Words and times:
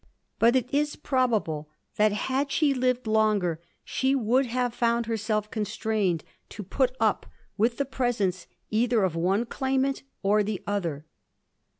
But 0.39 0.55
it 0.55 0.73
is 0.73 0.95
probable 0.95 1.69
that 1.97 2.11
had 2.11 2.51
she 2.51 2.73
lived 2.73 3.05
longer 3.05 3.61
she 3.83 4.15
would 4.15 4.47
have 4.47 4.73
found 4.73 5.05
herself 5.05 5.51
constrained 5.51 6.23
to 6.49 6.63
put 6.63 6.95
up 6.99 7.27
with 7.55 7.77
the 7.77 7.85
presence 7.85 8.47
either 8.71 9.03
of 9.03 9.15
one 9.15 9.45
claimant 9.45 10.01
or 10.23 10.41
the 10.41 10.63
other. 10.65 11.05